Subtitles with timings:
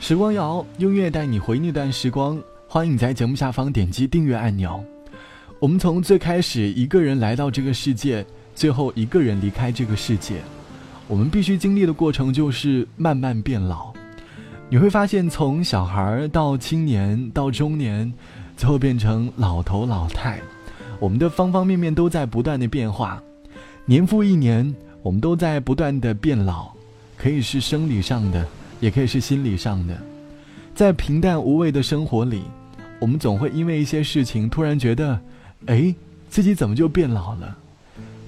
[0.00, 4.82] 时光谣用乐带你回那段时光，欢迎你在节目下方点击订阅按钮。
[5.58, 8.24] 我们从最开始一个人来到这个世界，
[8.54, 10.36] 最后一个人离开这个世界，
[11.06, 13.92] 我们必须经历的过程就是慢慢变老。
[14.70, 18.10] 你会发现，从小孩到青年到中年，
[18.56, 20.40] 最后变成老头老太，
[20.98, 23.22] 我们的方方面面都在不断的变化。
[23.84, 26.70] 年复一年，我们都在不断的变老，
[27.18, 28.48] 可以是生理上的。
[28.80, 29.96] 也可以是心理上的，
[30.74, 32.42] 在平淡无味的生活里，
[32.98, 35.20] 我们总会因为一些事情突然觉得，
[35.66, 35.94] 哎，
[36.28, 37.56] 自己怎么就变老了？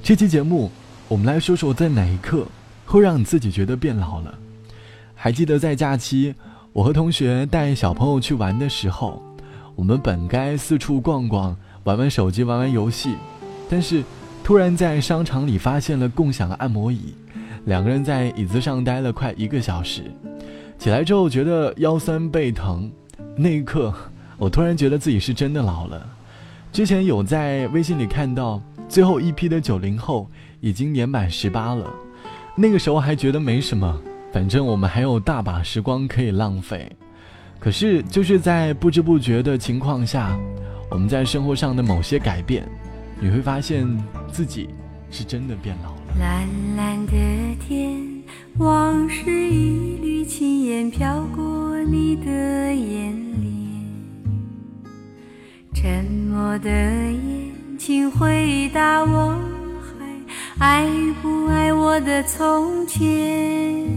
[0.03, 0.71] 这期节目，
[1.09, 2.47] 我们来说说在哪一刻
[2.85, 4.39] 会让你自己觉得变老了？
[5.15, 6.35] 还记得在假期，
[6.73, 9.23] 我和同学带小朋友去玩的时候，
[9.75, 13.15] 我们本该四处逛逛，玩玩手机，玩玩游戏，
[13.71, 14.03] 但是
[14.45, 17.15] 突然在商场里发现了共享按摩椅，
[17.65, 20.11] 两个人在椅子上待了快一个小时。
[20.83, 22.91] 起来之后觉得腰酸背疼，
[23.37, 23.95] 那一刻
[24.37, 26.05] 我突然觉得自己是真的老了。
[26.73, 30.29] 之前有在微信里看到最后一批的九零后
[30.61, 31.89] 已经年满十八了，
[32.57, 33.97] 那个时候还觉得没什么，
[34.33, 36.91] 反正我们还有大把时光可以浪费。
[37.61, 40.37] 可是就是在不知不觉的情况下，
[40.91, 42.69] 我们在生活上的某些改变，
[43.21, 43.87] 你会发现
[44.33, 44.69] 自己
[45.13, 46.03] 是真的变老了。
[46.19, 47.13] 蓝蓝的
[47.65, 48.11] 天。
[48.59, 52.31] 往事一轻烟飘过你的
[52.75, 53.53] 眼帘，
[55.75, 59.37] 沉默的眼，请回答我
[59.81, 60.89] 还爱
[61.21, 63.89] 不爱我的从前？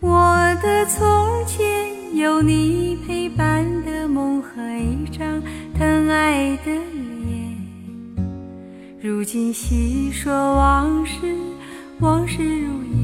[0.00, 0.98] 我的从
[1.46, 5.42] 前有你陪伴的梦和一张
[5.78, 7.56] 疼爱的脸，
[9.00, 11.16] 如今细说往事，
[12.00, 12.99] 往事如烟。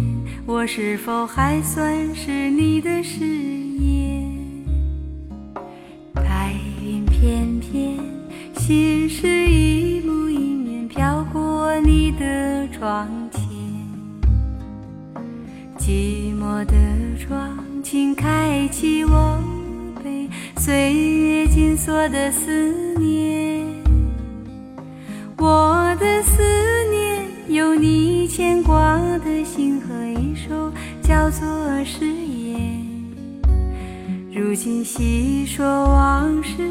[0.49, 4.31] 我是否还算是你的誓言？
[6.15, 7.99] 白云片片，
[8.55, 13.43] 心事一幕一面飘过你的窗前。
[15.81, 16.75] 寂寞的
[17.19, 19.43] 窗，请开启我
[20.05, 23.67] 被岁月紧锁的思念。
[25.39, 26.41] 我的思
[26.93, 29.86] 念，有你牵挂的心。
[31.07, 31.47] 叫做
[31.85, 32.85] 誓言。
[34.35, 36.69] 如今细说往事，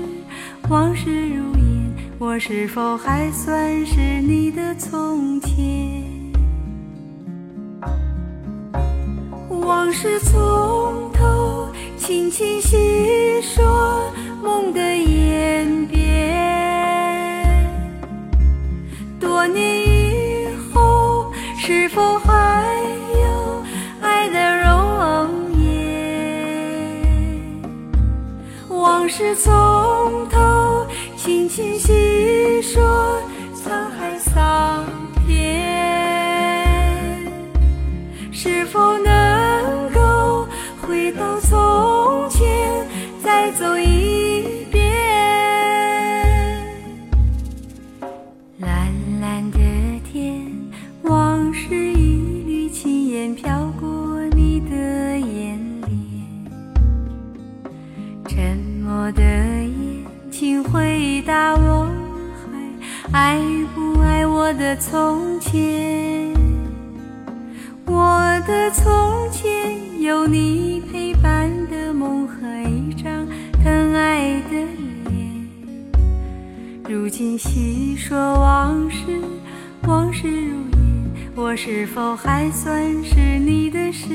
[0.70, 6.04] 往事如烟，我是否还算是你的从前？
[9.50, 12.76] 往事从头，轻轻细
[13.42, 13.64] 说
[29.18, 29.85] 是走
[77.18, 79.06] 今细说往事，
[79.88, 84.10] 往事如烟，我是否还算是你的誓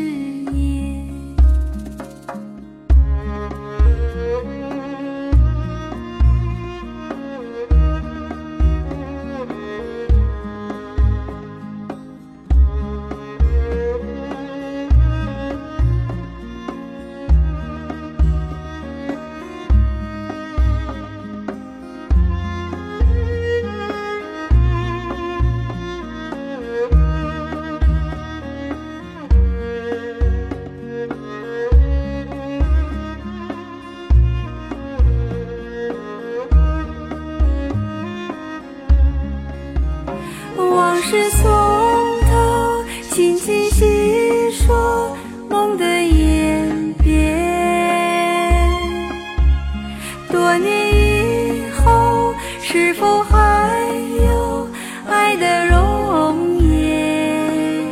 [52.72, 53.84] 是否还
[54.24, 54.68] 有
[55.08, 57.84] 爱的容颜？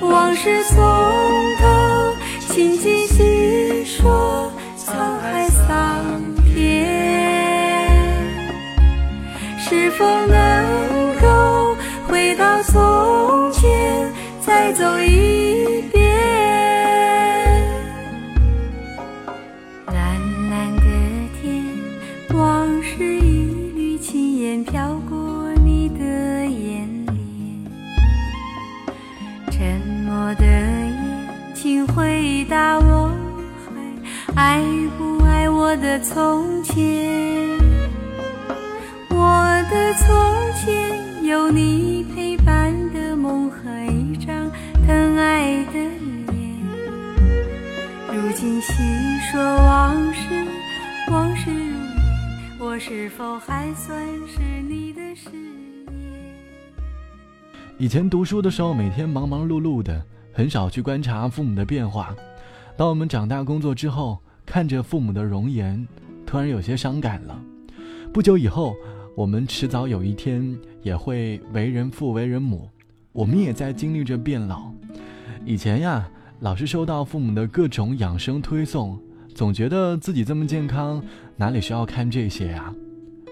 [0.00, 1.27] 往事从
[31.94, 33.10] 回答我
[33.64, 34.62] 还爱
[34.96, 37.58] 不爱我的从前？
[39.10, 39.16] 我
[39.70, 40.06] 的从
[40.54, 43.58] 前有你陪伴的梦和
[43.92, 44.50] 一张
[44.86, 46.38] 疼爱的脸。
[48.14, 48.72] 如今细
[49.30, 50.46] 说往事，
[51.10, 55.92] 往事如烟，我是否还算是你的誓言？
[57.78, 60.02] 以前读书的时候，每天忙忙碌碌的，
[60.38, 62.14] 很少去观察父母的变化。
[62.76, 65.84] 当我们长大工作之后，看着父母的容颜，
[66.24, 67.42] 突然有些伤感了。
[68.12, 68.72] 不久以后，
[69.16, 72.70] 我们迟早有一天也会为人父、为人母，
[73.10, 74.70] 我们也在经历着变老。
[75.44, 76.08] 以前呀，
[76.38, 78.96] 老是收到父母的各种养生推送，
[79.34, 81.02] 总觉得自己这么健康，
[81.34, 82.72] 哪里需要看这些呀？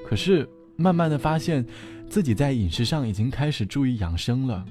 [0.04, 0.44] 可是
[0.74, 1.64] 慢慢的发现，
[2.08, 4.64] 自己在饮食上已经开始注意养生了，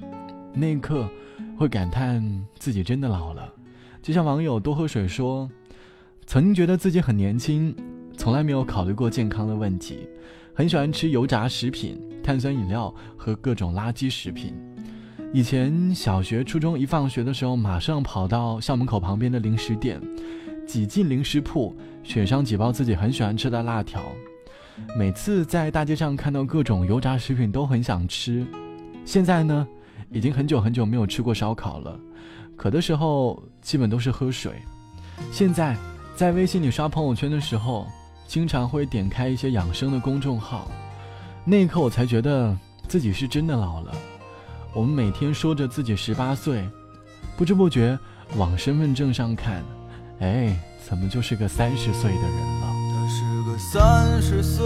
[0.52, 1.08] 那一刻
[1.56, 3.52] 会感叹自己真的老了。
[4.02, 5.50] 就像网友多喝水说，
[6.26, 7.74] 曾经觉得自己很年轻，
[8.16, 10.08] 从来没有考虑过健康的问题，
[10.54, 14.54] 很喜欢吃油炸食品、碳酸饮料和各种垃圾食品。
[15.32, 20.00] 以前小学、初中一放学的时候，马上跑到校门口旁边的零食店，
[20.66, 24.00] 挤进零食铺，选上几包自己很喜欢吃的辣条。
[24.96, 28.46] 每次在大街上看到各种油炸食品，都很想吃。
[29.04, 29.66] 现在呢，
[30.10, 31.98] 已经很久很久没有吃过烧烤了。
[32.56, 34.52] 渴的时候基本都是喝水。
[35.30, 35.76] 现在
[36.14, 37.86] 在微信里刷朋友圈的时候，
[38.26, 40.70] 经常会点开一些养生的公众号，
[41.44, 42.56] 那一刻我才觉得
[42.88, 43.92] 自己是真的老了。
[44.74, 46.68] 我们每天说着自己十八岁，
[47.36, 47.98] 不知不觉
[48.36, 49.62] 往身份证上看，
[50.20, 52.66] 哎，怎么就是个三十岁的人了？
[52.94, 54.64] 他是个三十岁，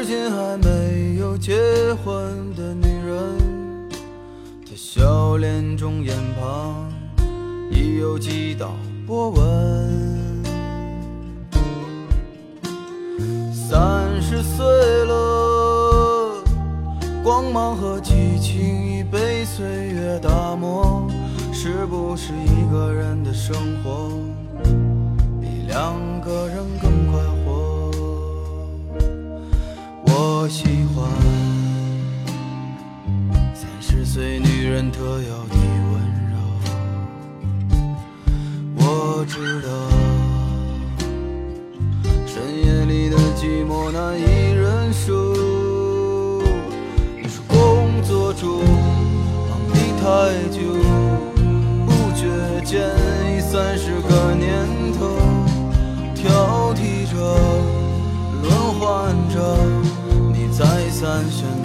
[0.00, 1.56] 至今还没有结
[2.04, 3.90] 婚的女人。
[4.64, 6.88] 她笑脸中眼旁
[7.68, 8.76] 已有几道
[9.08, 9.42] 波纹。
[13.52, 14.64] 三十岁
[15.04, 16.44] 了，
[17.24, 21.10] 光芒和激情已被岁月打磨，
[21.52, 23.52] 是不是一个人的生
[23.82, 24.12] 活？
[25.40, 26.88] 比两个人更
[30.40, 30.62] 我喜
[30.94, 31.04] 欢
[33.52, 35.56] 三十岁女人特有的
[35.90, 36.00] 温
[36.30, 36.38] 柔。
[38.76, 39.68] 我知道
[42.24, 45.34] 深夜里的寂寞难以忍受。
[47.20, 48.62] 你说工作中
[49.50, 50.06] 忙得太
[50.56, 50.60] 久，
[51.84, 52.22] 不觉
[52.64, 52.78] 间
[53.36, 53.90] 已三十
[61.00, 61.57] 三选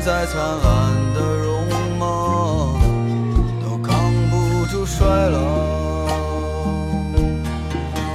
[0.00, 1.66] 再灿烂的容
[1.98, 2.78] 貌。
[3.62, 5.38] 都扛不住衰老。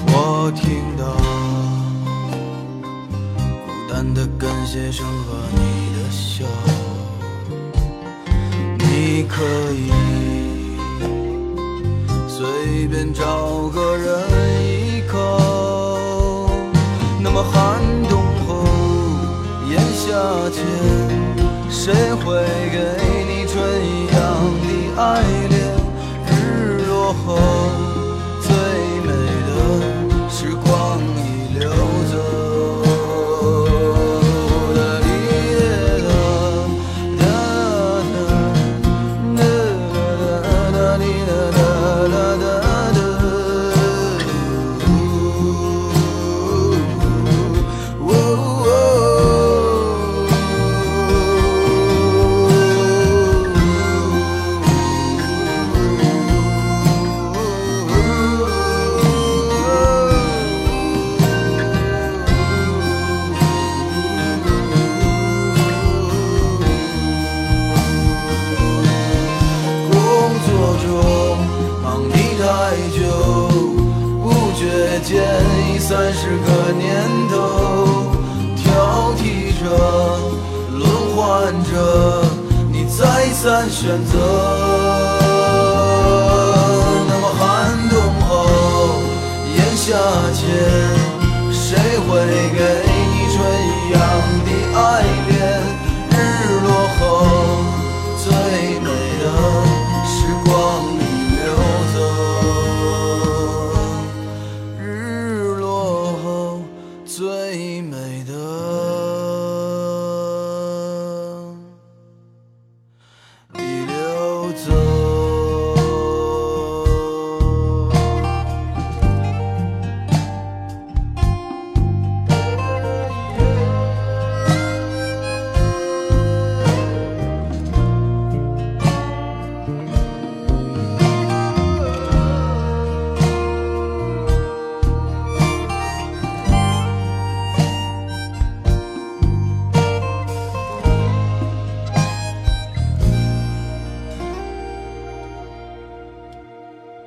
[0.07, 1.03] 我听到
[3.65, 5.57] 孤单的跟鞋声和你
[5.95, 6.45] 的笑，
[8.79, 9.91] 你可以
[12.27, 14.07] 随便找个人
[14.61, 15.17] 依靠。
[17.21, 18.63] 那么寒冬后
[19.69, 20.11] 炎夏
[20.51, 20.63] 前，
[21.83, 22.23] 谁会
[22.71, 22.77] 给
[23.27, 24.15] 你春一样
[24.61, 24.65] 的
[25.01, 25.03] 爱
[25.49, 25.53] 恋？
[26.31, 26.31] 日
[26.87, 27.35] 落后，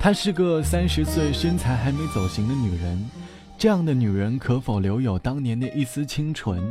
[0.07, 3.05] 她是个三十岁、身材还没走形的女人。
[3.59, 6.63] 这样的女人可否留有当年的一丝清纯？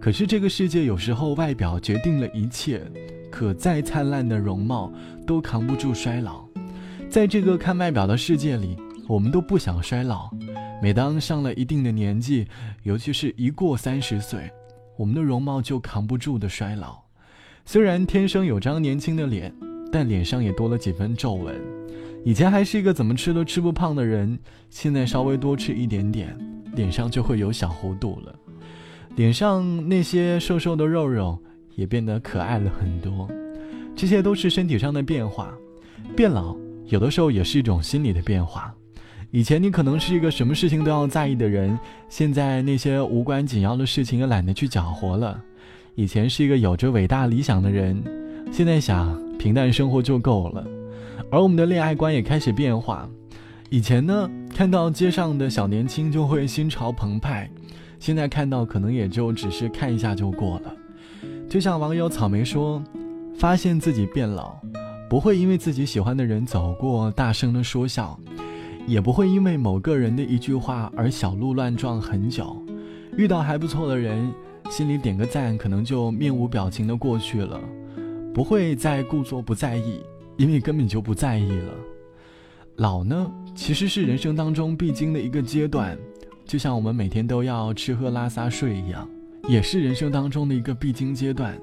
[0.00, 2.82] 可是这个世界有时候外表决定了一切，
[3.30, 4.90] 可再灿烂的容貌
[5.26, 6.46] 都扛不住衰老。
[7.10, 8.74] 在这个看外表的世界里，
[9.06, 10.30] 我们都不想衰老。
[10.82, 12.46] 每当上了一定的年纪，
[12.84, 14.50] 尤其是一过三十岁，
[14.96, 17.02] 我们的容貌就扛不住的衰老。
[17.66, 19.54] 虽然天生有张年轻的脸，
[19.92, 21.81] 但脸上也多了几分皱纹。
[22.24, 24.38] 以前还是一个怎么吃都吃不胖的人，
[24.70, 26.36] 现在稍微多吃一点点，
[26.74, 28.34] 脸上就会有小弧度了。
[29.16, 31.36] 脸上那些瘦瘦的肉肉
[31.74, 33.28] 也变得可爱了很多。
[33.96, 35.52] 这些都是身体上的变化。
[36.16, 38.72] 变老有的时候也是一种心理的变化。
[39.30, 41.76] 以前你可能是一个什么事情都要在意的人，
[42.08, 45.42] 现在那些无关紧要的事情也懒得去搅和了。
[45.96, 48.00] 以前是一个有着伟大理想的人，
[48.52, 50.64] 现在想平淡生活就够了。
[51.32, 53.08] 而我们的恋爱观也开始变化，
[53.70, 57.50] 以前呢，看到街上的小年轻就会心潮澎湃，
[57.98, 60.74] 现在看到可能也就只是看一下就过了。
[61.48, 62.84] 就像网友草莓说
[63.34, 64.56] ：“发现自己变老，
[65.08, 68.20] 不会因为自己喜欢的人走过大声的说笑，
[68.86, 72.62] 也不会因为某个人的一句话而小鹿乱撞很久。
[73.16, 74.30] 遇到还不错的人，
[74.68, 77.58] 心里点个赞，可能就面无表情的过去了，
[78.34, 79.98] 不会再故作不在意。”
[80.36, 81.74] 因为根本就不在意了。
[82.76, 85.96] 老呢，其实是人生当中必经的一个阶段，
[86.46, 89.08] 就像我们每天都要吃喝拉撒睡一样，
[89.46, 91.56] 也是人生当中的一个必经阶段。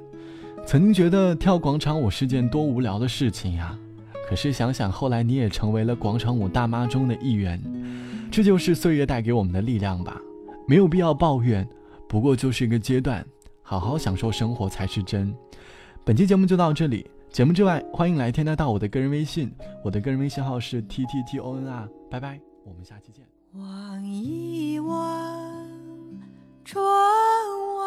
[0.65, 3.75] 曾经觉得跳广场舞是件多无聊的事情呀，
[4.29, 7.59] 可是想想后来你也成为了广场舞大妈中的一员，
[8.31, 10.21] 这就是岁月带给我们的力量吧。
[10.67, 11.67] 没有必要抱怨，
[12.07, 13.25] 不过就是一个阶段，
[13.63, 15.33] 好好享受生活才是真。
[16.05, 17.09] 本期节目就到这里。
[17.31, 23.23] 节目之外，欢迎来添加到我的个人微信，我的个人微信号是 t t t o n r，拜拜，我们下期见。
[23.53, 24.97] 望一望
[26.65, 26.83] 窗
[27.77, 27.85] 外，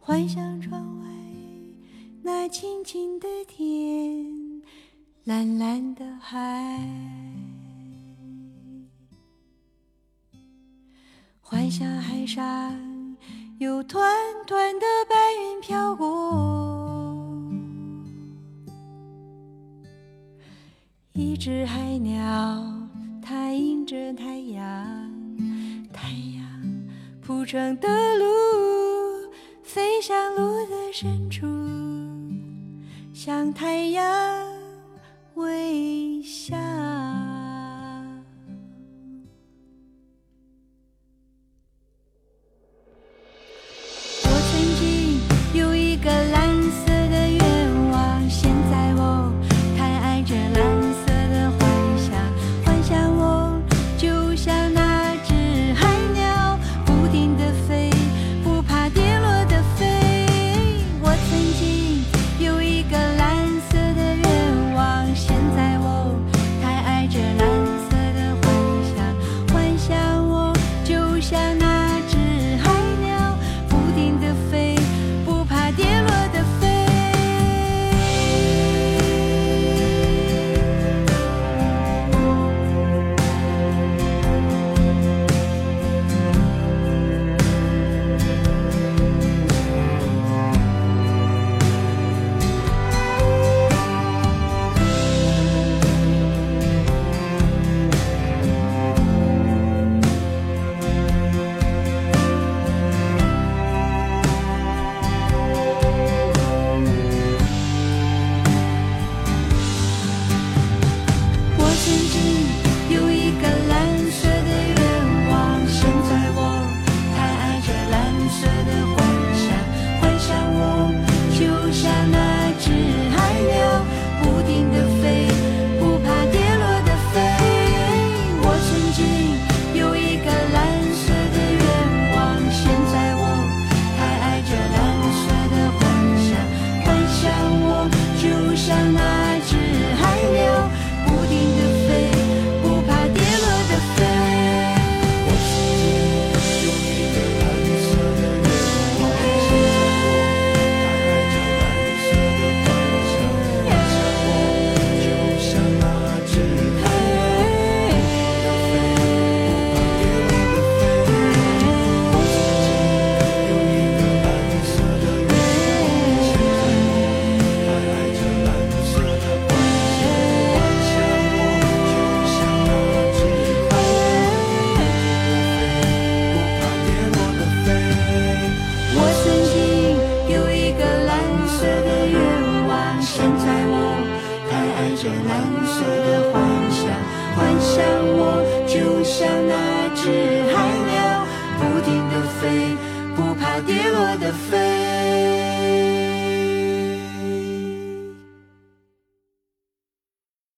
[0.00, 1.06] 幻想窗外
[2.22, 4.62] 那青青的天，
[5.24, 6.80] 蓝蓝的海，
[11.40, 12.76] 幻想海上
[13.58, 14.02] 有团
[14.46, 16.73] 团的白云飘过。
[21.16, 22.60] 一只海鸟，
[23.22, 24.60] 它迎着太阳，
[25.92, 26.44] 太阳
[27.20, 28.24] 铺成的路，
[29.62, 31.46] 飞向路的深处，
[33.12, 34.04] 向太阳
[35.34, 36.56] 微笑。